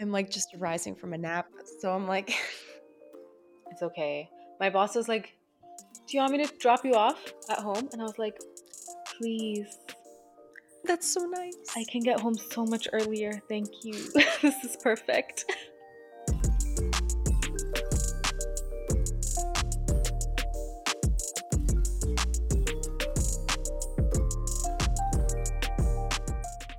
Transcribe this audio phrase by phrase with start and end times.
[0.00, 1.46] I'm like just rising from a nap.
[1.80, 2.34] So I'm like,
[3.70, 4.30] It's okay.
[4.60, 5.36] My boss was like,
[6.06, 7.88] Do you want me to drop you off at home?
[7.92, 8.38] And I was like,
[9.18, 9.78] Please.
[10.84, 11.56] that's so nice.
[11.74, 13.40] I can get home so much earlier.
[13.48, 13.92] Thank you.
[14.42, 15.44] this is perfect.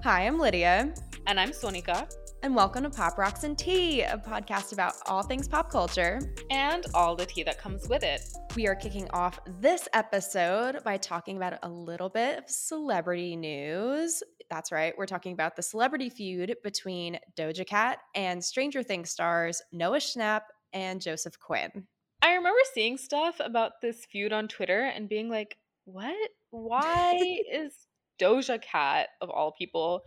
[0.03, 0.93] Hi, I'm Lydia,
[1.25, 2.07] And I'm Sonikka.
[2.43, 6.19] And welcome to Pop Rocks and Tea, a podcast about all things pop culture.
[6.51, 8.21] And all the tea that comes with it.
[8.55, 14.21] We are kicking off this episode by talking about a little bit of celebrity news.
[14.51, 19.61] That's right, we're talking about the celebrity feud between Doja Cat and Stranger Things stars
[19.71, 20.41] Noah Schnapp
[20.73, 21.87] and Joseph Quinn.
[22.21, 26.29] I remember seeing stuff about this feud on Twitter and being like, what?
[26.51, 27.73] Why is
[28.21, 30.03] Doja Cat, of all people,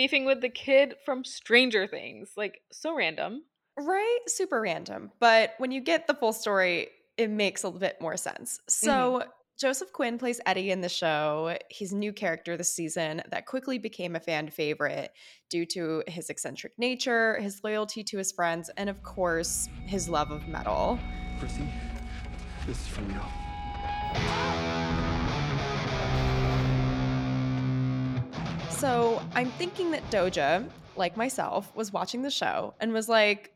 [0.00, 2.30] beefing with the kid from Stranger Things?
[2.34, 3.42] Like, so random.
[3.76, 4.20] Right?
[4.28, 5.10] Super random.
[5.20, 6.88] But when you get the full story,
[7.18, 8.60] it makes a little bit more sense.
[8.60, 8.86] Mm-hmm.
[8.86, 9.24] So,
[9.60, 11.54] Joseph Quinn plays Eddie in the show.
[11.68, 15.12] He's a new character this season that quickly became a fan favorite
[15.50, 20.30] due to his eccentric nature, his loyalty to his friends, and of course, his love
[20.30, 20.98] of metal.
[21.38, 21.68] Chrissy,
[22.66, 24.69] this is from you.
[28.80, 33.52] So, I'm thinking that Doja, like myself, was watching the show and was like,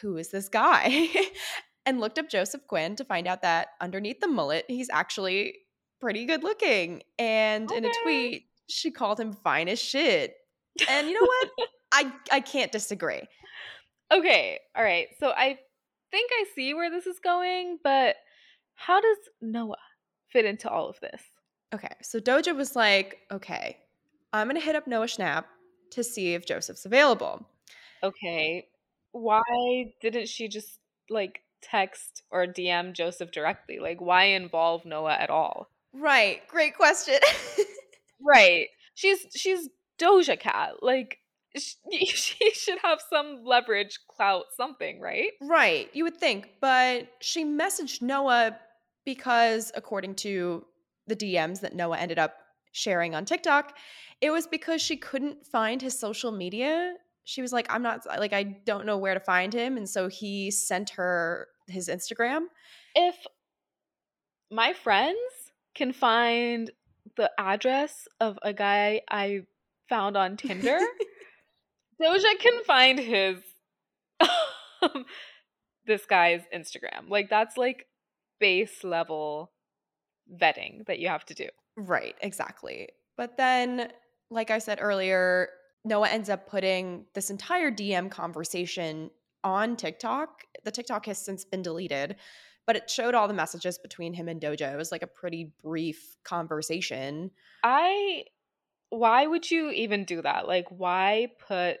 [0.00, 1.08] who is this guy?
[1.86, 5.56] and looked up Joseph Quinn to find out that underneath the mullet, he's actually
[6.00, 7.02] pretty good looking.
[7.18, 10.36] And in a tweet, she called him fine as shit.
[10.88, 11.68] And you know what?
[11.92, 13.22] I I can't disagree.
[14.12, 15.08] Okay, all right.
[15.18, 15.58] So I
[16.12, 18.14] think I see where this is going, but
[18.76, 19.74] how does Noah
[20.28, 21.20] fit into all of this?
[21.74, 23.78] Okay, so Doja was like, okay,
[24.32, 25.44] I'm gonna hit up Noah Schnapp
[25.90, 27.46] to see if Joseph's available.
[28.02, 28.66] Okay,
[29.12, 29.42] why
[30.00, 30.78] didn't she just
[31.10, 33.78] like text or DM Joseph directly?
[33.78, 35.68] Like, why involve Noah at all?
[35.92, 37.18] Right, great question.
[38.24, 38.68] Right.
[38.94, 40.82] She's she's Doja Cat.
[40.82, 41.18] Like,
[41.56, 41.74] sh-
[42.14, 45.30] she should have some leverage, clout, something, right?
[45.40, 48.56] right, you would think, but she messaged Noah
[49.04, 50.64] because, according to
[51.06, 52.34] the DMs that Noah ended up
[52.72, 53.76] sharing on TikTok,
[54.20, 56.94] it was because she couldn't find his social media.
[57.24, 59.76] She was like, I'm not, like, I don't know where to find him.
[59.76, 62.46] And so he sent her his Instagram.
[62.94, 63.14] If
[64.50, 65.16] my friends
[65.74, 66.70] can find
[67.16, 69.42] the address of a guy I
[69.88, 70.78] found on Tinder,
[72.02, 73.38] Doja can find his
[74.82, 75.04] um,
[75.86, 77.08] this guy's Instagram.
[77.08, 77.86] Like that's like
[78.40, 79.52] base level
[80.32, 81.48] vetting that you have to do.
[81.76, 82.88] Right, exactly.
[83.16, 83.92] But then,
[84.30, 85.48] like I said earlier,
[85.84, 89.10] Noah ends up putting this entire DM conversation
[89.44, 90.44] on TikTok.
[90.64, 92.16] The TikTok has since been deleted,
[92.66, 94.72] but it showed all the messages between him and Doja.
[94.72, 97.30] It was like a pretty brief conversation.
[97.64, 98.24] I
[98.90, 100.46] why would you even do that?
[100.46, 101.78] Like why put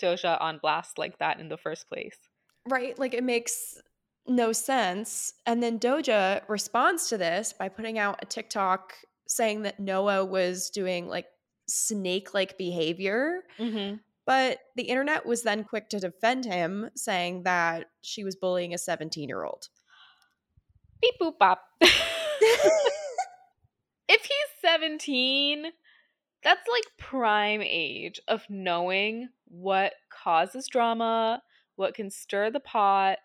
[0.00, 2.18] Doja on blast like that in the first place?
[2.66, 2.98] Right?
[2.98, 3.80] Like it makes
[4.26, 5.32] no sense.
[5.46, 8.94] And then Doja responds to this by putting out a TikTok
[9.28, 11.26] saying that Noah was doing like
[11.68, 13.42] snake like behavior.
[13.58, 13.96] Mm-hmm.
[14.26, 18.78] But the internet was then quick to defend him, saying that she was bullying a
[18.78, 19.68] 17 year old.
[21.00, 21.62] Beep boop bop.
[21.80, 21.92] if
[24.08, 25.66] he's 17,
[26.42, 31.42] that's like prime age of knowing what causes drama,
[31.76, 33.18] what can stir the pot.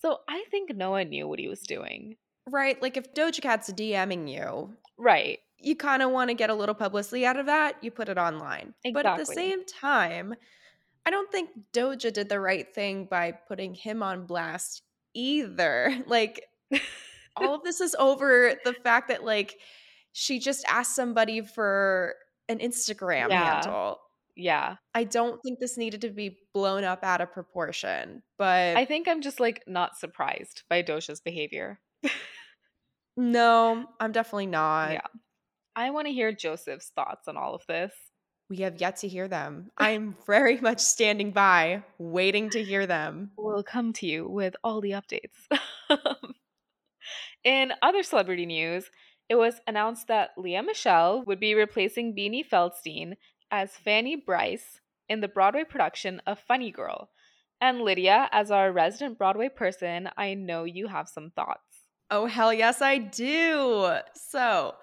[0.00, 2.16] So I think Noah knew what he was doing.
[2.48, 2.80] Right?
[2.80, 5.38] Like if Doja Cat's DMing you, Right.
[5.58, 8.18] you kind of want to get a little publicity out of that, you put it
[8.18, 8.74] online.
[8.94, 10.34] But at the same time,
[11.06, 14.82] I don't think Doja did the right thing by putting him on blast
[15.14, 15.96] either.
[16.06, 16.44] Like
[17.36, 19.56] all of this is over the fact that like
[20.12, 22.14] she just asked somebody for
[22.48, 23.54] an Instagram Yeah.
[23.62, 23.98] handle.
[24.36, 24.76] Yeah.
[24.94, 29.08] I don't think this needed to be blown up out of proportion, but I think
[29.08, 31.80] I'm just like not surprised by Doja's behavior.
[33.16, 34.92] No, I'm definitely not.
[34.92, 35.06] Yeah.
[35.76, 37.92] I want to hear Joseph's thoughts on all of this.
[38.48, 39.70] We have yet to hear them.
[39.78, 43.30] I'm very much standing by, waiting to hear them.
[43.36, 45.36] We'll come to you with all the updates.
[47.44, 48.90] In other celebrity news,
[49.28, 53.14] it was announced that Lea Michele would be replacing Beanie Feldstein
[53.50, 57.10] as Fanny Brice in the Broadway production of Funny Girl.
[57.60, 61.69] And Lydia, as our resident Broadway person, I know you have some thoughts.
[62.10, 63.96] Oh, hell yes, I do.
[64.14, 64.74] So,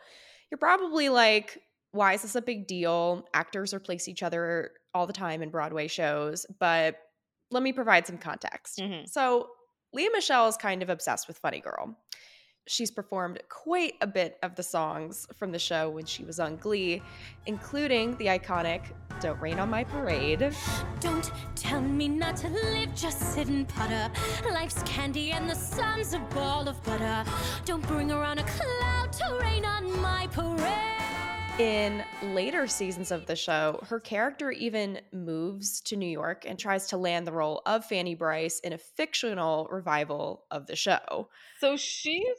[0.49, 3.27] you're probably like, why is this a big deal?
[3.33, 6.45] Actors replace each other all the time in Broadway shows.
[6.59, 6.97] But
[7.51, 8.79] let me provide some context.
[8.79, 9.07] Mhm.
[9.09, 9.49] So,
[9.93, 11.97] Lea Michele is kind of obsessed with Funny Girl.
[12.67, 16.57] She's performed quite a bit of the songs from the show when she was on
[16.57, 17.01] Glee,
[17.45, 18.83] including the iconic
[19.19, 20.53] Don't Rain on My Parade.
[20.99, 24.11] Don't tell me not to live, just sit and putter.
[24.51, 27.23] Life's candy and the sun's a ball of butter.
[27.65, 31.59] Don't bring around a cloud to rain on my parade.
[31.59, 36.87] In later seasons of the show, her character even moves to New York and tries
[36.89, 41.29] to land the role of Fanny Brice in a fictional revival of the show.
[41.59, 42.37] So she's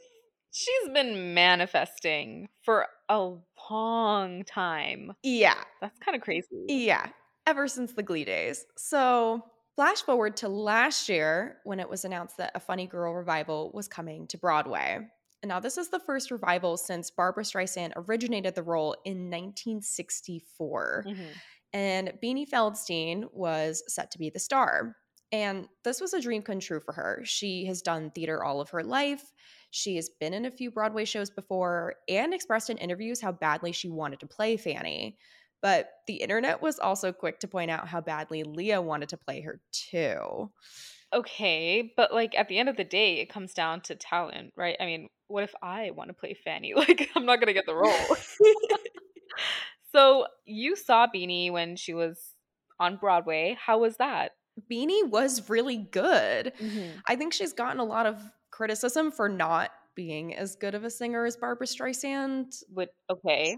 [0.51, 3.35] she's been manifesting for a
[3.69, 5.13] long time.
[5.23, 6.47] Yeah, That's kind of crazy.
[6.67, 7.11] yeah,
[7.47, 8.65] ever since the Glee days.
[8.77, 9.43] So,
[9.75, 13.87] flash forward to last year when it was announced that a Funny Girl revival was
[13.87, 15.07] coming to Broadway.
[15.41, 21.05] And now, this is the first revival since Barbra Streisand originated the role in 1964.
[21.05, 21.41] Mhm.
[21.71, 24.95] and Beanie Feldstein was set to be the star.
[25.31, 27.21] And this was a dream come true for her.
[27.23, 29.31] She has done theater all of her life.
[29.71, 33.71] She has been in a few Broadway shows before and expressed in interviews how badly
[33.71, 35.17] she wanted to play Fanny.
[35.61, 39.41] But the internet was also quick to point out how badly Lea wanted to play
[39.41, 40.51] her too.
[41.11, 44.77] Okay, but like at the end of the day, it comes down to talent, right?
[44.79, 46.73] I mean, what if I want to play Fanny?
[46.75, 48.17] Like, I'm not gonna get the role.
[49.91, 52.35] so you saw Beanie when she was
[52.79, 53.57] on Broadway.
[53.59, 54.31] How was that?
[54.71, 56.53] Beanie was really good.
[56.59, 56.99] Mm-hmm.
[57.07, 58.21] I think she's gotten a lot of
[58.59, 62.61] criticism for not being as good of a singer as Barbra Streisand.
[62.71, 63.55] Would okay.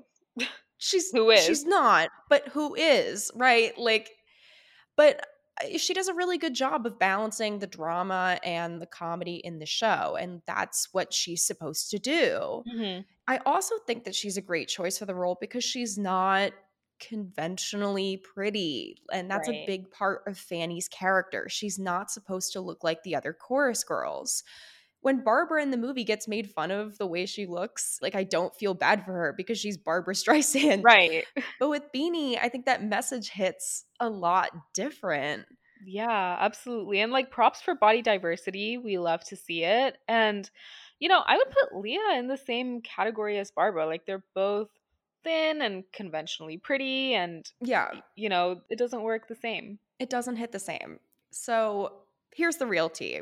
[0.77, 1.43] she's Who is?
[1.43, 4.11] she's not but who is right like
[4.95, 5.25] but
[5.63, 9.57] uh, she does a really good job of balancing the drama and the comedy in
[9.57, 13.01] the show and that's what she's supposed to do Mm-hmm.
[13.27, 16.51] i also think that she's a great choice for the role because she's not
[16.99, 22.83] conventionally pretty and that's a big part of fanny's character she's not supposed to look
[22.83, 24.43] like the other chorus girls
[25.01, 28.23] when Barbra in the movie gets made fun of the way she looks, like I
[28.23, 30.83] don't feel bad for her because she's Barbra Streisand.
[30.83, 31.25] Right.
[31.59, 35.45] But with Beanie, I think that message hits a lot different.
[35.85, 36.99] Yeah, absolutely.
[37.01, 38.77] And like props for body diversity.
[38.77, 39.97] We love to see it.
[40.07, 40.47] And,
[40.99, 43.87] you know, I would put Lea in the same category as Barbra.
[43.87, 44.69] Like they're both
[45.23, 47.15] thin and conventionally pretty.
[47.15, 49.79] And, Yeah, you know, it doesn't work the same.
[49.97, 50.99] it doesn't hit the same.
[51.31, 51.93] So
[52.35, 53.21] here's the real tea.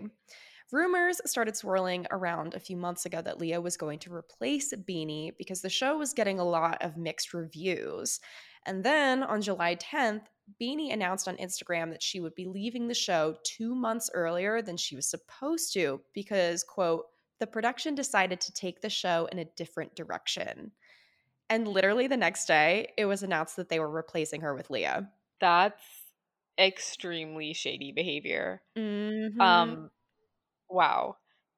[0.72, 5.36] Rumors started swirling around a few months ago that Lea was going to replace Beanie
[5.38, 8.20] because the show was getting a lot of mixed reviews.
[8.66, 10.26] And then on July 10th,
[10.62, 14.78] Beanie announced on Instagram that she would be leaving the show two months earlier than
[14.78, 17.06] she was supposed to because, quote,
[17.40, 20.72] the production decided to take the show in a different direction.
[21.50, 24.88] And literally the next day, it was announced that they were replacing her with Lea.
[25.40, 25.82] That's
[26.60, 28.62] extremely shady behavior.
[28.78, 29.40] Mhm.
[29.40, 29.92] Um,
[30.70, 31.18] wow.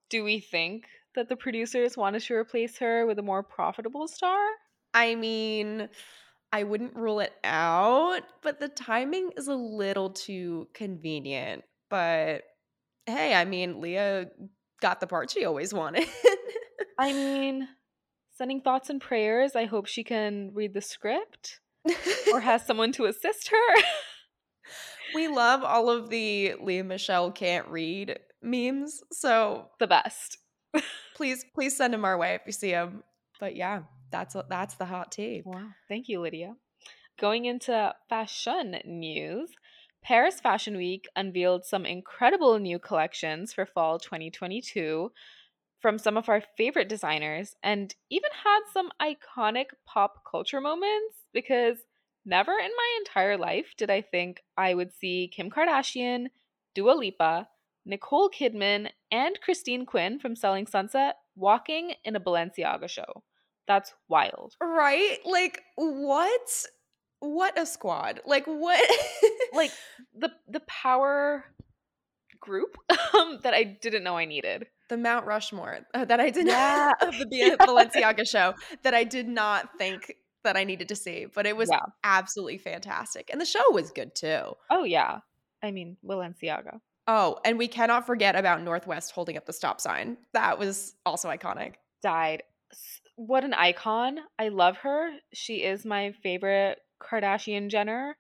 [0.10, 0.86] Do we think
[1.16, 4.40] that the producers wanted to replace her with a more profitable star?
[4.94, 5.90] I mean,
[6.52, 11.64] I wouldn't rule it out, but the timing is a little too convenient.
[11.90, 12.44] But
[13.06, 14.26] hey, I mean, Lea
[14.82, 16.08] got the part she always wanted.
[17.00, 17.68] I mean,
[18.38, 19.56] sending thoughts and prayers.
[19.56, 21.60] I hope she can read the script
[22.34, 23.82] or has someone to assist her.
[25.16, 29.02] we love all of the Lea Michele can't read memes.
[29.12, 30.38] So the best.
[31.16, 33.04] please, please send them our way if you see them.
[33.40, 35.42] But yeah, that's that's the hot tea.
[35.46, 35.70] Wow.
[35.88, 36.56] Thank you, Lydia.
[37.20, 39.52] Going into fashion news,
[40.04, 45.12] Paris Fashion Week unveiled some incredible new collections for fall 2022
[45.80, 51.78] from some of our favorite designers and even had some iconic pop culture moments because
[52.26, 56.28] never in my entire life did I think I would see Kim Kardashian,
[56.76, 57.48] Dua Lipa,
[57.86, 63.24] Nicole Kidman, and Christine Quinn from Selling Sunset walking in a Balenciaga show.
[63.68, 64.56] That's wild.
[64.62, 65.18] Right?
[65.26, 66.66] Like what?
[67.20, 68.22] What a squad.
[68.26, 68.82] Like what?
[69.54, 69.72] like
[70.18, 71.46] the the power
[72.40, 72.76] group
[73.14, 74.66] um, that I didn't know I needed.
[74.90, 76.92] the Mount Rushmore uh, that I did Yeah.
[77.00, 80.12] not of the B- Balenciaga show that I did not think
[80.44, 81.82] that I needed to see, but it was Yeah.
[82.04, 83.30] absolutely fantastic.
[83.32, 84.54] And the show was good too.
[84.72, 85.20] Oh yeah.
[85.62, 86.80] I mean, Balenciaga.
[87.14, 90.16] Oh, and we cannot forget about North West holding up the stop sign.
[90.32, 91.74] That was also iconic.
[92.02, 92.44] Died.
[93.18, 94.20] What an icon.
[94.40, 95.10] I love her.
[95.34, 98.16] She is my favorite Kardashian Jenner.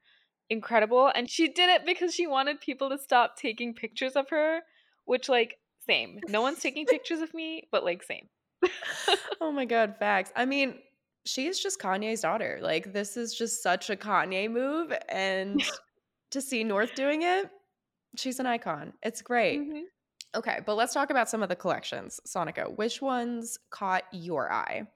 [0.49, 1.09] Incredible.
[1.15, 4.59] And she did it because she wanted people to stop taking pictures of her,
[5.05, 5.57] which like
[5.87, 6.19] same.
[6.27, 8.27] No one's taking pictures of me, but like same.
[9.39, 10.33] oh my god, facts.
[10.35, 10.75] I mean,
[11.25, 12.59] she is just Kanye's daughter.
[12.61, 15.63] Like this is just such a Kanye move and
[16.31, 17.49] to see North doing it,
[18.15, 18.93] She's an icon.
[19.01, 19.59] It's great.
[19.59, 19.83] Mhm.
[20.35, 22.19] Okay, but let's talk about some of the collections.
[22.25, 24.87] Sonikka, which ones caught your eye?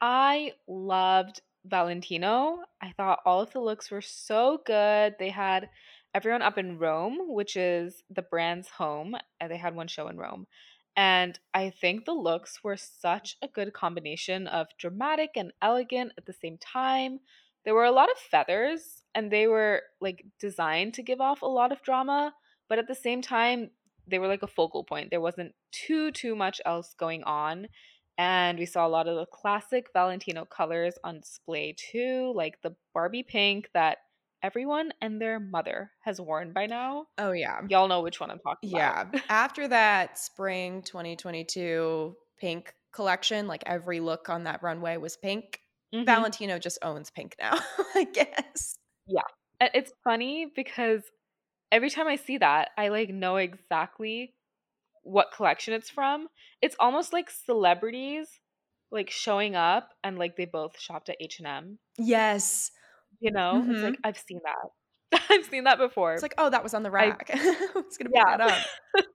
[0.00, 2.64] I loved Valentino.
[2.80, 5.16] I thought all of the looks were so good.
[5.18, 5.70] They had
[6.14, 10.18] everyone up in Rome, which is the brand's home, and they had one show in
[10.18, 10.46] Rome.
[10.96, 16.26] And I think the looks were such a good combination of dramatic and elegant at
[16.26, 17.20] the same time.
[17.64, 21.46] There were a lot of feathers, and they were like designed to give off a
[21.46, 22.34] lot of drama,
[22.68, 23.70] but at the same time,
[24.06, 25.10] they were like a focal point.
[25.10, 27.66] There wasn't too too much else going on.
[28.18, 32.74] And we saw a lot of the classic Valentino colors on display too, like the
[32.92, 33.98] Barbie pink that
[34.42, 37.06] everyone and their mother has worn by now.
[37.16, 37.60] Oh yeah.
[37.68, 39.02] Y'all know which one I'm talking Yeah.
[39.02, 39.22] about.
[39.30, 45.60] After that spring 2022 pink collection, like every look on that runway was pink.
[45.94, 46.04] Mhm.
[46.06, 47.58] Valentino just owns pink now,
[47.94, 48.74] I guess.
[49.06, 49.22] Yeah.
[49.60, 51.02] It's funny because
[51.72, 54.34] every time I see that, I like know exactly
[55.02, 56.28] what collection it's from.
[56.60, 58.28] It's almost like celebrities
[58.92, 61.78] like showing up and like they both shopped at H&M.
[61.98, 62.70] Yes.
[63.18, 63.64] You know?
[63.66, 65.22] It's like I've seen that.
[65.30, 66.12] I've seen that before.
[66.14, 67.30] It's like, oh, that was on the rack.
[67.34, 67.36] I
[67.74, 68.36] was gonna pick Yeah.
[68.36, 69.06] that up.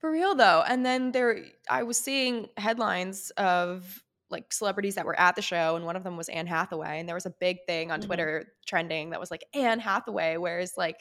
[0.00, 0.62] For real though.
[0.66, 5.76] And then there I was seeing headlines of like celebrities that were at the show,
[5.76, 6.98] and one of them was Anne Hathaway.
[6.98, 8.06] And there was a big thing on Mhm.
[8.06, 10.96] Twitter trending that was like Anne Hathaway wears like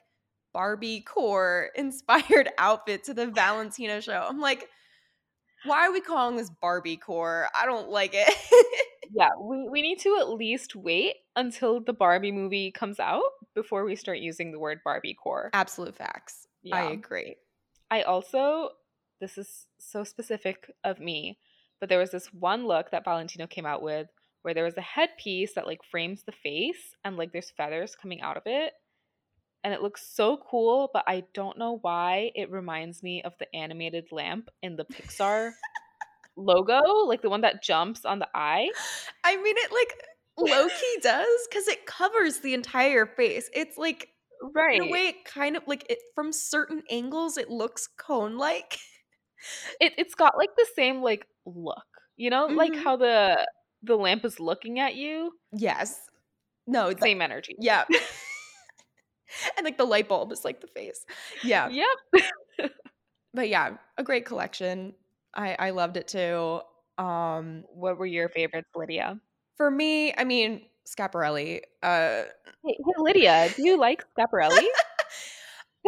[0.56, 4.26] Barbie core inspired outfit to the Valentino show.
[4.26, 4.70] I'm like,
[5.66, 7.50] why are we calling this Barbie core?
[7.60, 8.34] I don't like it.
[9.14, 13.84] yeah, we, we need to at least wait until the Barbie movie comes out before
[13.84, 15.50] we start using the word Barbie core.
[15.52, 16.48] Absolute facts.
[16.64, 16.78] Yeah.
[16.78, 17.36] I agree.
[17.92, 18.70] I also,
[19.20, 21.38] this is so specific of me,
[21.82, 24.08] but there was this one look that Valentino came out with
[24.44, 28.22] where there was a headpiece that like frames the face and like there's feathers coming
[28.22, 28.72] out of it.
[29.66, 33.54] And it looks so cool, but I don't know why it reminds me of the
[33.56, 35.54] animated lamp in the Pixar
[36.38, 38.70] logo, like the one that jumps on the eye.
[39.24, 39.96] I mean, it like
[40.38, 43.50] low key does because it covers the entire face.
[43.54, 44.10] It's like
[44.54, 44.80] Right.
[44.82, 48.78] the way it kind of like it from certain angles, it looks cone like.
[49.82, 51.84] it, it's got like the same like look
[52.18, 52.84] you know like Mhm.
[52.84, 53.48] how the
[53.84, 56.00] the lamp is looking at you yes.
[56.68, 56.90] No.
[56.90, 57.86] that- same energy yeah.
[59.58, 61.06] and like the light bulb is like the face.
[61.44, 61.70] Yeah.
[61.70, 61.88] yep
[63.34, 64.94] But yeah, a great collection.
[65.34, 66.62] I I loved it too.
[66.98, 69.20] Um, what were your favorites lydia
[69.58, 71.62] for me, I mean, Schiaparelli.
[71.84, 72.24] Uh,
[72.64, 74.66] hey, hey lydia do you like schiaparelli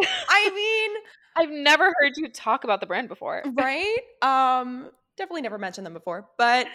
[0.28, 0.90] I mean.
[1.36, 5.92] i've never heard you talk about the brand before right um definitely never mentioned them
[5.92, 6.66] before but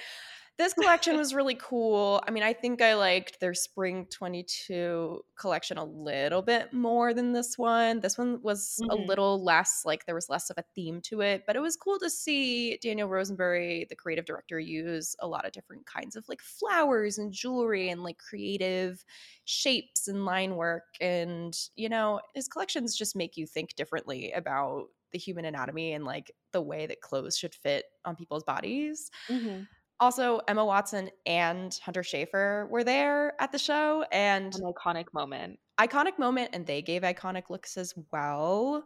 [0.58, 5.78] this collection was really cool i mean i think i liked their spring 22 collection
[5.78, 8.96] a little bit more than this one this one was a Mhm.
[8.96, 11.98] little less like there was less of a theme to it but it was cool
[11.98, 16.42] to see daniel roseberry the creative director use a lot of different kinds of like
[16.42, 19.04] flowers and jewelry and like creative
[19.46, 24.88] shapes and line work and you know his collections just make you think differently about
[25.12, 29.68] the human anatomy and like the way that clothes should fit on people's bodies Mhm.
[30.04, 35.58] Also emma watson and hunter schafer were there at the show and an iconic moment.
[35.80, 38.84] iconic moment and they gave iconic looks as well.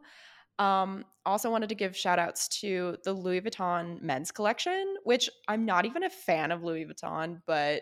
[0.60, 5.66] Um also wanted to give shout outs to the louis vuitton men's collection which i'm
[5.66, 7.82] not even a fan of louis vuitton but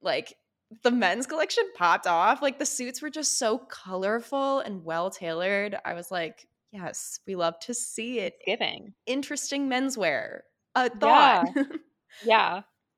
[0.00, 0.34] like
[0.82, 2.40] the men's collection popped off.
[2.40, 5.76] Like the suits were just so colorful and well tailored.
[5.84, 8.34] I was like yes we love to see it.
[8.46, 8.94] Giving.
[9.06, 10.40] Interesting menswear.
[10.74, 11.46] A thought.
[11.54, 11.62] yeah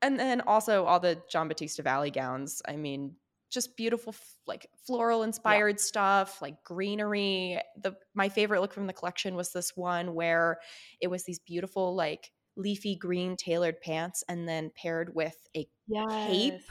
[0.04, 2.60] and then also all the Giambattista Valli gowns.
[2.68, 3.16] I mean,
[3.50, 4.14] just beautiful,
[4.46, 7.58] like floral inspired stuff, like greenery.
[7.80, 10.58] The my favorite look from the collection was this one where
[11.00, 16.62] it was these beautiful, like leafy green tailored pants, and then paired with a yes.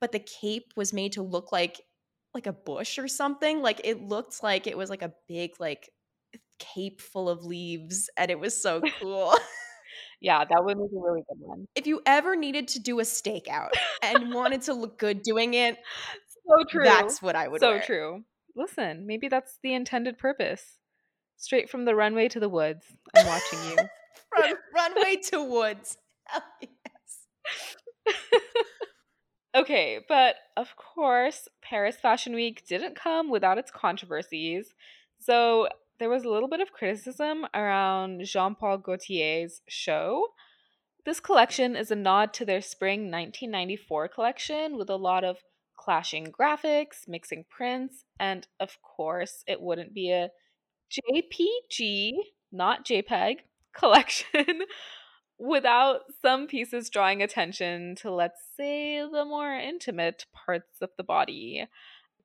[0.00, 1.80] but the cape was made to look like
[2.34, 3.62] like a bush or something.
[3.62, 5.88] Like it looked like it was like a big like
[6.58, 9.34] cape full of leaves, and it was so cool.
[10.20, 13.02] yeah that would was a really good one if you ever needed to do a
[13.02, 13.70] stakeout
[14.02, 15.76] and wanted to look good doing it,
[16.28, 17.82] so true that's what I would so wear.
[17.82, 18.24] true
[18.56, 20.78] listen maybe that's the intended purpose
[21.36, 22.84] straight from the runway to the woods
[23.16, 23.76] i'm watching you
[24.36, 25.96] From runway to woods.
[26.26, 28.14] Hell yes.
[29.56, 34.74] okay but of course paris fashion week didn't come without its controversies
[35.20, 35.68] so
[35.98, 40.26] there was a little bit of criticism around jean-paul gaultier's show
[41.04, 45.38] this collection is a nod to their spring 1994 collection with a lot of
[45.76, 50.30] clashing graphics mixing prints and of course it wouldn't be a
[50.94, 52.12] JPG,
[52.52, 53.36] not JPEG,
[53.76, 54.62] collection
[55.38, 61.66] without some pieces drawing attention to, let's say, the more intimate parts of the body.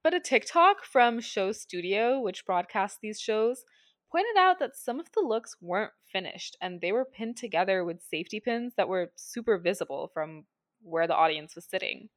[0.04, 3.66] But a TikTok from SHOWstudio, which broadcasts these shows,
[4.12, 8.02] pointed out that some of the looks weren't finished and they were pinned together with
[8.02, 10.46] safety pins that were super visible from
[10.82, 12.10] where the audience was sitting.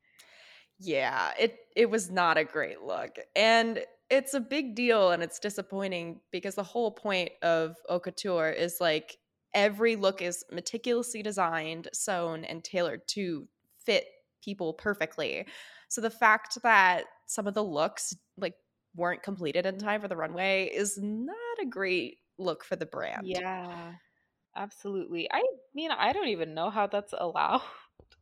[0.79, 3.17] Yeah, it it was not a great look.
[3.37, 8.51] And it's a big deal and it's disappointing because the whole point of haute couture
[8.51, 9.17] is like
[9.55, 13.49] every look is meticulously designed, sewn, and tailored to
[13.79, 14.07] fit
[14.43, 15.47] people perfectly.
[15.89, 18.55] So the fact that some of the looks like
[18.95, 23.27] weren't completed in time for the runway is not a great look for the brand.
[23.27, 23.95] Yeah.
[24.55, 25.31] Absolutely.
[25.33, 25.43] I
[25.75, 27.63] mean, I don't even know how that's allowed.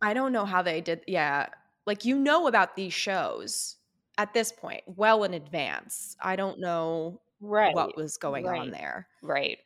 [0.02, 1.02] I don't know how they did.
[1.06, 1.48] Yeah.
[1.86, 3.76] Like you know about these shows
[4.16, 6.16] at this point well in advance.
[6.20, 7.74] I don't know Right.
[7.74, 9.08] what was going on there.
[9.22, 9.58] Right.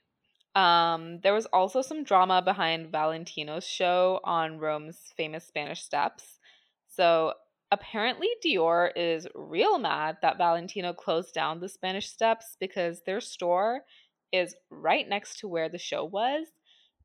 [0.55, 6.39] Um, there was also some drama behind Valentino's show on Rome's famous Spanish Steps.
[6.89, 7.35] So
[7.75, 13.81] apparently Dior is real mad that Valentino closed down the Spanish Steps because their store
[14.33, 16.47] is right next to where the show was.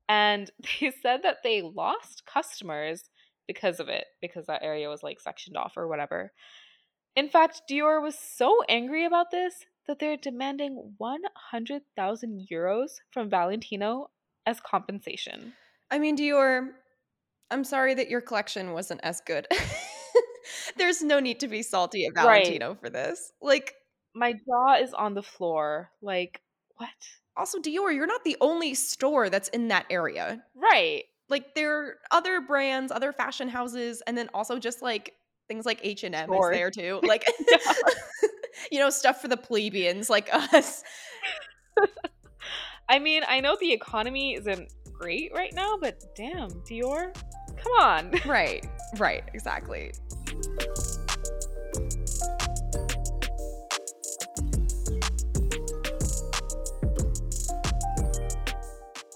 [0.07, 0.49] And
[0.81, 3.09] they said that they lost customers
[3.47, 6.31] because of it, because that area was like sectioned off or whatever.
[7.15, 14.11] In fact, Dior was so angry about this that they're demanding 100,000 euros from Valentino
[14.45, 15.53] as compensation.
[15.89, 16.67] I mean, Dior,
[17.49, 19.47] I'm sorry that your collection wasn't as good.
[20.77, 22.43] There's no need to be salty at Right.
[22.43, 23.31] Valentino for this.
[23.41, 23.75] Like,
[24.15, 25.91] My jaw is on the floor.
[26.01, 26.41] Like,
[26.77, 26.89] what?
[27.37, 30.43] also Dior, you're not the only store that's in that area.
[30.55, 31.03] Right.
[31.29, 35.13] Like, there are other brands, other fashion houses, and then also just like
[35.47, 36.99] things like H and M is there too.
[37.07, 37.25] Like,
[38.71, 40.83] you know, stuff for the plebeians like us.
[42.89, 47.13] I mean, I know the economy isn't great right now, but damn, Dior,
[47.57, 48.11] come on.
[48.25, 48.65] Right,
[48.97, 49.93] right, exactly.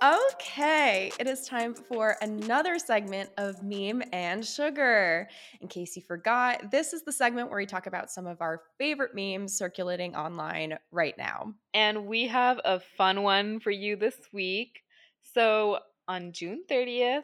[0.04, 5.30] Okay, it is time for another segment of Meme and Sugar.
[5.62, 8.64] In case you forgot, this is the segment where we talk about some of our
[8.78, 11.54] favorite memes circulating online right now.
[11.74, 14.84] And we have a fun one for you this week.
[15.22, 17.24] So on June 30th,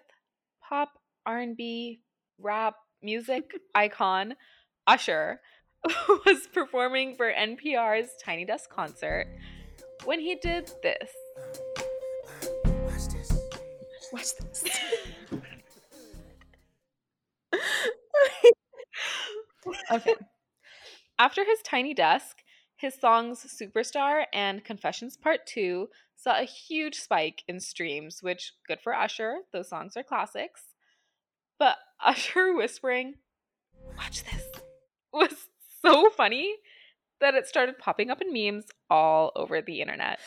[0.62, 0.94] pop,
[1.26, 2.00] R&B,
[2.38, 4.36] rap, music icon
[4.88, 5.42] Usher
[6.26, 9.28] was performing for NPR's Tiny Desk concert
[10.06, 11.12] when he did this.
[14.12, 14.64] Watch this.
[19.92, 20.16] okay.
[21.20, 22.38] After his Tiny Desk,
[22.76, 28.80] his songs Superstar and Confessions Part 2 saw a huge spike in streams, which good
[28.82, 29.40] for Usher.
[29.54, 30.69] Those songs are classics.
[31.60, 33.16] But Usher whispering,
[33.98, 34.44] "Watch this."
[35.14, 35.34] was
[35.82, 36.56] so funny
[37.20, 40.20] that it started popping up in memes all over the internet.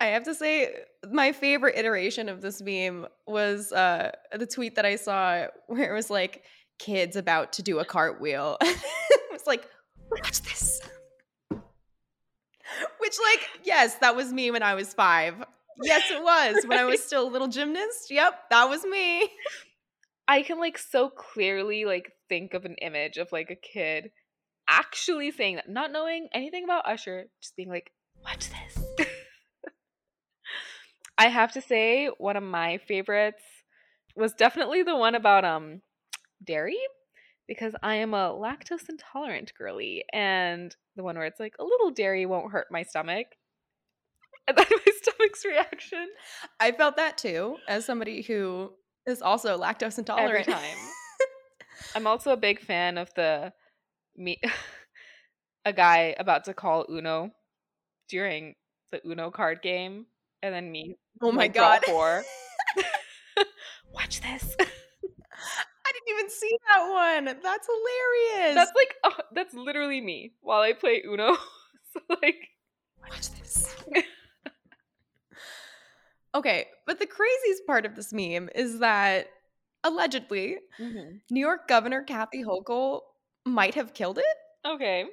[0.00, 0.74] I have to say,
[1.10, 5.94] my favorite iteration of this meme was uh, the tweet that I saw where it
[5.94, 6.44] was like
[6.78, 8.58] kids about to do a cartwheel.
[8.62, 9.68] it was like,
[10.10, 10.80] watch this.
[12.98, 15.36] Which, like, yes, that was me when I was five.
[15.82, 18.10] Yes, it was when I was still a little gymnast.
[18.10, 19.30] Yep, that was me.
[20.26, 24.10] I can like so clearly like think of an image of like a kid
[24.68, 27.90] actually saying that, not knowing anything about Usher, just being like,
[28.24, 28.84] watch this.
[31.18, 33.42] I have to say, one of my favorites
[34.16, 35.82] was definitely the one about um
[36.42, 36.78] dairy
[37.46, 41.90] because I am a lactose intolerant girly and the one where it's like a little
[41.90, 43.26] dairy won't hurt my stomach.
[44.46, 46.06] And then my stomach's reaction
[46.60, 48.72] I felt that too, as somebody who
[49.06, 50.48] is also lactose intolerant.
[50.48, 50.76] every time.
[51.94, 53.52] I'm also a big fan of the
[54.16, 54.40] me
[55.64, 57.30] a guy about to call Uno
[58.08, 58.54] during
[58.92, 60.06] the Uno card game,
[60.42, 60.96] and then me.
[61.22, 61.82] oh my god.
[61.84, 62.24] four.
[63.92, 64.56] Watch this.
[64.60, 67.24] I didn't even see that one.
[67.42, 68.54] That's hilarious.
[68.54, 71.36] That's like oh, that's literally me while I play Uno.
[71.92, 72.48] so like,
[73.00, 73.74] Watch this.
[76.34, 79.28] Okay, but the craziest part of this meme is that
[79.84, 81.16] allegedly mm-hmm.
[81.30, 83.00] New York Governor Kathy Hochul
[83.46, 84.24] might have killed it.
[84.66, 85.04] okay,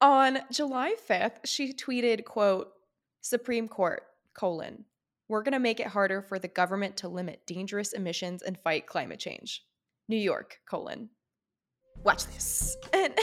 [0.00, 2.72] On July 5th, she tweeted, quote,
[3.20, 4.02] Supreme Court,
[4.34, 4.84] colon,
[5.28, 8.86] we're going to make it harder for the government to limit dangerous emissions and fight
[8.86, 9.62] climate change.
[10.08, 11.08] New York, colon.
[12.02, 12.76] Watch this.
[12.92, 13.14] And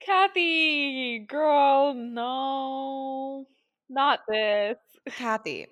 [0.00, 3.46] Kathy, girl, no.
[3.90, 4.78] Not this.
[5.10, 5.66] Kathy,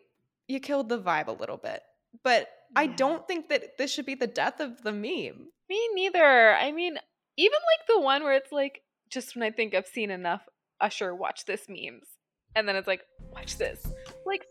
[0.48, 1.82] you killed the vibe a little bit.
[2.24, 5.48] But I don't think that this should be the death of the meme.
[5.68, 6.54] Me neither.
[6.54, 6.96] I mean,
[7.36, 10.42] even like the one where it's like, just when I think I've seen enough,
[10.80, 12.06] Usher, watch this memes.
[12.54, 13.86] And then it's like, watch this.
[14.24, 14.46] Like,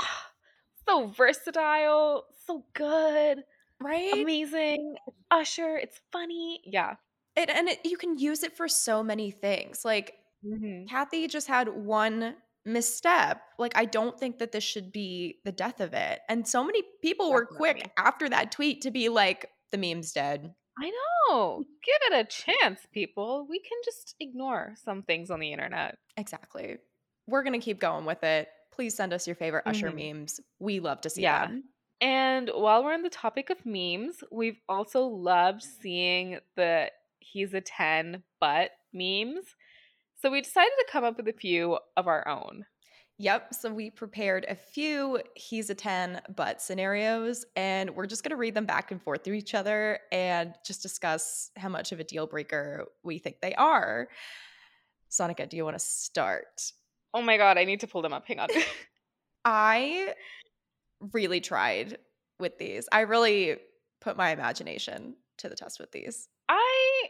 [0.00, 0.26] ah,
[0.88, 3.44] so versatile, so good,
[3.80, 4.12] Right?
[4.12, 4.96] amazing.
[5.30, 6.60] Usher, it's funny.
[6.64, 6.94] Yeah.
[7.36, 9.84] It, and it, you can use it for so many things.
[9.84, 10.14] Like,
[10.46, 10.88] Mm-hmm.
[10.88, 12.34] Kathy just had one
[12.64, 13.42] misstep.
[13.58, 16.20] Like, I don't think that this should be the death of it.
[16.28, 20.54] And so many people were quick after that tweet to be like, the meme's dead.
[20.78, 20.90] I
[21.30, 21.64] know.
[21.84, 23.46] Give it a chance, people.
[23.48, 25.98] We can just ignore some things on the internet.
[26.16, 26.78] Exactly.
[27.26, 28.48] We're going to keep going with it.
[28.72, 30.10] Please send us your favorite Usher Mhm.
[30.16, 30.40] memes.
[30.58, 31.46] We love to see Yeah.
[31.46, 31.64] them.
[32.00, 37.60] And while we're on the topic of memes, we've also loved seeing the he's a
[37.60, 39.56] 10 but memes.
[40.24, 42.64] So we decided to come up with a few of our own.
[43.18, 43.52] Yep.
[43.52, 48.36] So we prepared a few he's a 10 but scenarios, and we're just going to
[48.36, 52.04] read them back and forth to each other and just discuss how much of a
[52.04, 54.08] deal breaker we think they are.
[55.10, 56.72] Sonikka, do you want to start?
[57.12, 58.24] Oh my god, I need to pull them up.
[58.26, 58.48] Hang on.
[59.44, 60.14] I
[61.12, 61.98] really tried
[62.40, 62.88] with these.
[62.90, 63.58] I really
[64.00, 66.30] put my imagination to the test with these.
[66.48, 67.03] I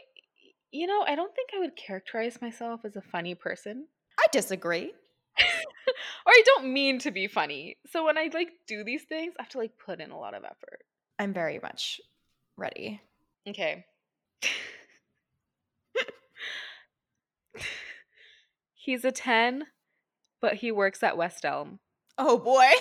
[0.75, 3.87] you know, I don't think I would characterize myself as a funny person.
[4.19, 4.91] I disagree.
[5.39, 5.45] or
[6.27, 7.77] I don't mean to be funny.
[7.91, 10.33] So when I like do these things, I have to like put in a lot
[10.33, 10.83] of effort.
[11.17, 12.01] I'm very much
[12.57, 13.01] ready.
[13.47, 13.85] Okay.
[18.73, 19.65] He's a 10,
[20.41, 21.79] but he works at West Elm.
[22.17, 22.69] Oh boy.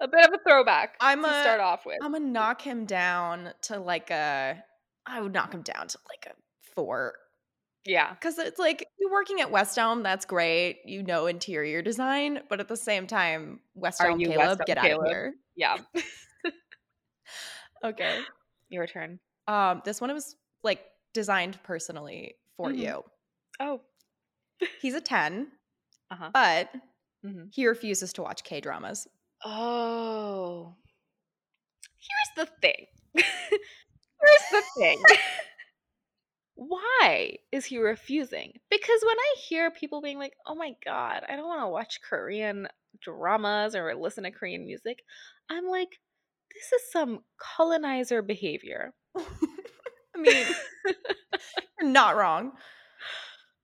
[0.00, 1.98] A bit of a throwback I'm to a- start off with.
[2.02, 4.62] I'm gonna knock him down to like a.
[5.06, 6.36] I would knock him down to like a
[6.74, 7.14] four
[7.84, 8.12] yeah.
[8.12, 10.02] because it's like you're working at West Elm.
[10.02, 10.80] That's great.
[10.84, 14.64] You know interior design, but at the same time, West Elm you West Caleb, Elm
[14.66, 15.34] get out of here.
[15.56, 15.78] Yeah.
[17.84, 18.20] Okay.
[18.70, 19.20] Your turn.
[19.46, 20.34] Um, this one was
[20.64, 20.84] like
[21.14, 22.78] designed personally for Mhm.
[22.78, 23.04] you.
[23.60, 23.80] Oh.
[24.80, 25.52] He's a ten,
[26.10, 26.30] Uh-huh.
[26.34, 26.72] but
[27.24, 27.54] Mhm.
[27.54, 29.06] he refuses to watch K dramas.
[29.44, 30.74] Oh.
[31.96, 32.86] Here's the thing.
[33.14, 35.02] Here's the thing.
[36.54, 38.52] Why is he refusing?
[38.70, 42.00] Because when I hear people being like, oh my god, I don't want to watch
[42.08, 42.66] Korean
[43.00, 45.04] dramas or listen to Korean music,
[45.48, 46.00] I'm like,
[46.52, 48.92] this is some colonizer behavior.
[49.16, 50.46] I mean,
[51.80, 52.52] you're not wrong.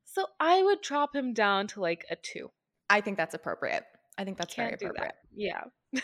[0.07, 2.53] So I would drop him down to like a two.
[2.89, 3.83] I think that's appropriate.
[4.17, 5.15] I think that's Can't very appropriate.
[5.15, 5.17] that.
[5.35, 6.01] Yeah.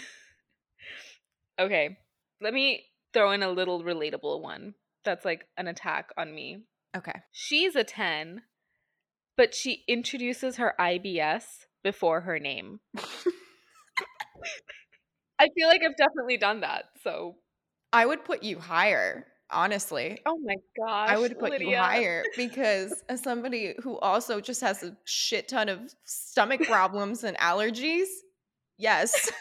[1.60, 1.98] okay.
[2.40, 6.64] Let me throw in a little relatable one that's like an attack on me.
[6.96, 7.20] Okay.
[7.30, 8.42] She's a 10,
[9.36, 11.44] but she introduces her IBS
[11.82, 12.80] before her name.
[15.38, 16.84] I feel like I've definitely done that.
[17.02, 17.36] So,
[17.92, 20.20] I would put you higher, honestly.
[20.26, 21.10] oh my gosh.
[21.10, 25.68] I would put you higher because as somebody who also just has a shit ton
[25.68, 28.06] of stomach problems and allergies,
[28.78, 29.30] yes,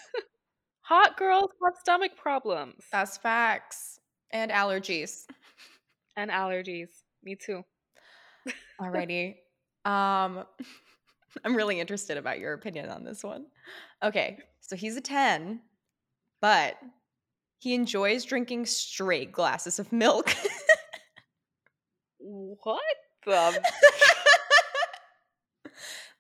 [0.81, 3.99] Hot girls have stomach problems that's facts.
[4.31, 5.25] And allergies.
[6.17, 6.89] and allergies.
[7.23, 7.63] Me too.
[8.81, 9.35] Alrighty.
[9.85, 10.45] Um
[11.45, 13.45] I'm really interested about your opinion on this one.
[14.03, 15.61] Okay, so he's a 10,
[16.41, 16.75] but
[17.59, 20.33] he enjoys drinking straight glasses of milk.
[22.19, 22.81] What
[23.25, 23.63] the?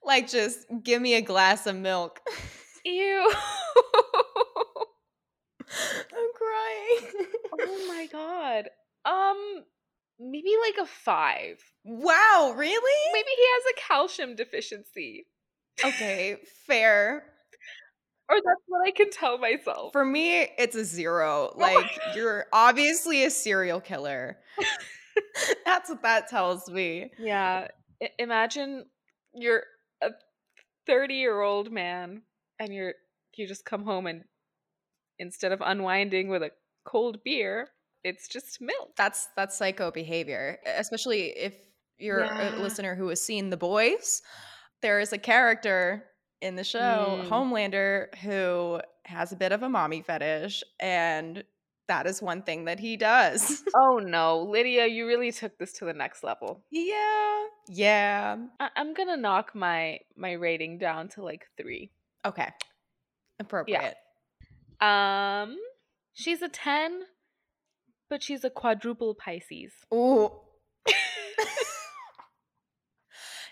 [0.03, 2.19] like just give me a glass of milk.
[2.85, 3.33] Ew.
[5.69, 7.27] I'm crying.
[7.61, 8.69] oh my god.
[9.05, 9.63] Um,
[10.19, 11.61] maybe like a five.
[11.85, 13.13] wow, really?
[13.13, 15.27] Maybe he has a calcium deficiency.
[15.83, 17.23] Okay, fair.
[18.29, 19.91] Or that's what I can tell myself.
[19.91, 21.51] For me, it's a zero.
[21.57, 24.37] Like, you're obviously a serial killer.
[25.65, 27.11] That's what that tells me.
[27.19, 27.67] yeah.
[28.01, 28.85] I- imagine
[29.33, 29.63] you're
[30.01, 30.09] a
[30.87, 32.21] 30 year old man
[32.59, 32.93] and you're
[33.35, 34.23] you just come home and
[35.17, 36.51] instead of unwinding with a
[36.85, 37.67] cold beer,
[38.03, 38.91] it's just milk.
[38.95, 41.55] That's that's psycho behavior, especially if
[41.97, 42.55] you're Yeah.
[42.55, 44.21] a listener who has seen The Boys.
[44.81, 46.05] There is a character
[46.41, 47.27] in the show, Mm.
[47.27, 51.43] Homelander, who has a bit of a mommy fetish, and
[51.87, 53.63] that is one thing that he does.
[53.75, 56.63] Oh no, Lydia, you really took this to the next level.
[56.71, 58.37] yeah, yeah.
[58.59, 61.91] I- I'm gonna knock my my rating down to like three.
[62.25, 62.49] Okay,
[63.39, 63.95] appropriate.
[64.81, 65.41] Yeah.
[65.43, 65.57] Um,
[66.13, 67.01] she's a ten,
[68.09, 69.73] but she's a quadruple Pisces.
[69.93, 70.31] Ooh.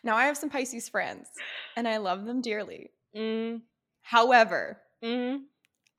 [0.08, 1.28] Now I have some Pisces friends
[1.76, 2.92] and I love them dearly.
[3.14, 3.62] Mm,
[4.02, 5.42] However, mm,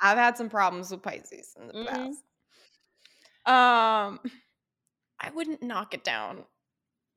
[0.01, 1.87] I've had some problems with Pisces in the Mhm.
[1.87, 2.25] past.
[3.45, 4.21] Um,
[5.21, 6.47] I wouldn't knock it down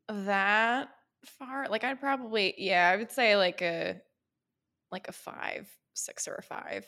[0.09, 0.89] that
[1.25, 1.69] far.
[1.69, 4.01] Like I'd probably, yeah, I would say like a
[4.91, 6.85] like a five, six or a five.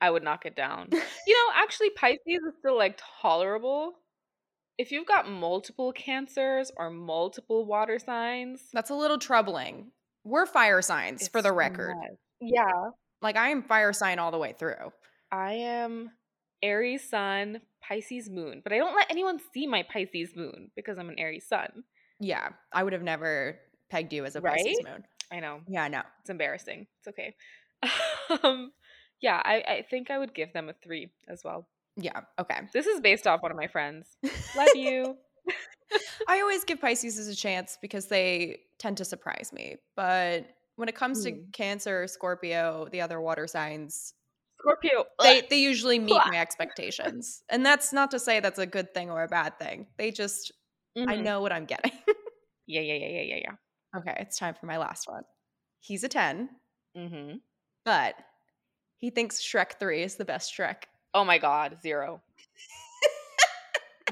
[0.00, 0.90] I would knock it down.
[1.26, 3.94] You know, actually, Pisces is still like tolerable.
[4.80, 9.92] If you've got multiple cancers or multiple water signs, That's a little troubling.
[10.24, 11.94] We're fire signs for the record.
[12.40, 12.88] Yeah,
[13.20, 14.94] Like I am fire sign all the way through.
[15.30, 16.12] I am
[16.62, 21.10] Aries sun, Pisces moon, but I don't let anyone see my Pisces moon because I'm
[21.10, 21.84] an Aries sun.
[22.18, 23.58] Yeah, I would have never
[23.90, 25.04] pegged you as a Pisces moon.
[25.30, 26.00] I know Yeah, no.
[26.22, 26.86] it's embarrassing.
[27.00, 27.34] It's okay.
[28.42, 28.72] um,
[29.20, 31.68] yeah, I, I think I would give them a three as well.
[31.96, 32.60] Yeah, okay.
[32.72, 34.06] This is based off one of my friends.
[34.56, 35.16] Love you.
[36.28, 39.76] I always give Pisces a chance because they tend to surprise me.
[39.96, 41.52] But when it comes to Mm.
[41.52, 44.14] Cancer, Scorpio, the other water signs,
[44.60, 45.04] Scorpio.
[45.22, 47.42] they they usually meet my expectations.
[47.48, 49.86] And that's not to say that's a good thing or a bad thing.
[49.98, 50.52] They just
[50.96, 51.22] I Mhm.
[51.22, 51.92] know what I'm getting.
[52.66, 53.98] Yeah, yeah, yeah, yeah, yeah, yeah.
[53.98, 55.24] okay, it's time for my last one.
[55.80, 56.50] He's a 10,
[56.96, 57.38] Mm-hmm.
[57.84, 58.14] but
[58.98, 60.84] he thinks Shrek 3 is the best Shrek.
[61.12, 62.22] Oh my god, zero.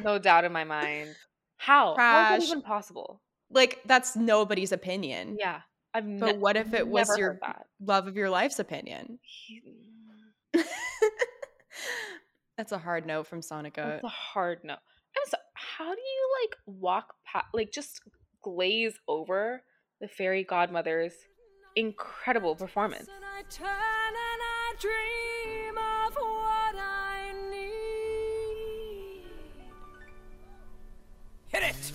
[0.02, 1.14] no doubt in my mind.
[1.56, 1.94] How?
[1.96, 2.40] How is Trash.
[2.40, 3.20] that even possible?
[3.50, 5.36] Like that's nobody's opinion.
[5.38, 5.60] Yeah,
[5.94, 7.38] I've ne- But what if it was your
[7.80, 9.18] love of your life's opinion?
[10.54, 10.64] Mm.
[12.56, 13.76] That's a hard no from Sonikka.
[13.76, 14.72] That's a hard no.
[14.74, 15.36] I'm so.
[15.54, 18.00] How do you like walk past, like just
[18.42, 19.62] glaze over
[20.00, 21.14] the fairy godmother's
[21.76, 23.08] incredible performance?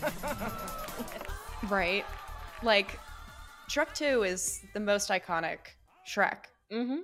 [1.69, 2.05] Right?
[2.61, 2.99] Like,
[3.69, 5.59] Shrek 2 is the most iconic
[6.07, 6.45] Shrek.
[6.71, 7.01] Mm-hmm.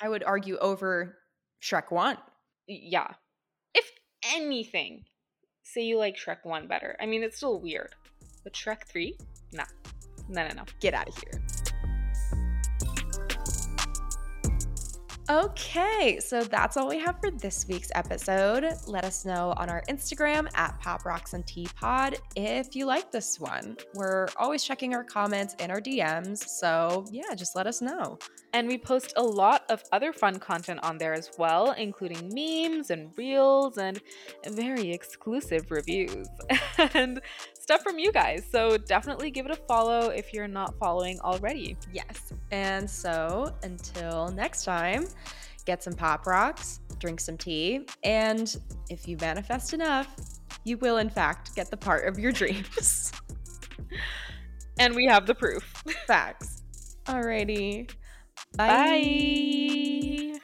[0.00, 1.16] I would argue over
[1.62, 2.16] Shrek 1.
[2.66, 3.08] Yeah.
[3.74, 3.88] If
[4.34, 5.04] anything,
[5.62, 6.96] say you like Shrek One better.
[7.00, 7.94] I mean, it's still weird,
[8.42, 9.16] but Shrek Three,
[9.52, 9.64] nah,
[10.28, 10.64] no, no, no.
[10.80, 11.40] Get out of here.
[15.30, 18.64] Okay, so that's all we have for this week's episode.
[18.88, 23.12] Let us know on our Instagram at Pop Rocks and Tea Pod if you like
[23.12, 23.76] this one.
[23.94, 28.18] We're always checking our comments and our DMs, so yeah, just let us know.
[28.54, 32.90] And we post a lot of other fun content on there as well, including memes
[32.90, 34.00] and reels and
[34.48, 36.26] very exclusive reviews
[36.94, 37.20] and
[37.70, 38.44] stuff from you guys.
[38.50, 41.76] So definitely give it a follow if you're not following already.
[41.92, 42.32] Yes.
[42.50, 45.06] And so until next time,
[45.66, 48.56] get some pop rocks, drink some tea, and
[48.88, 50.16] if you manifest enough,
[50.64, 53.12] you will in fact get the part of your dreams.
[54.80, 55.62] And we have the proof.
[56.08, 56.64] Facts.
[57.06, 57.88] Alrighty.
[58.56, 60.40] Bye.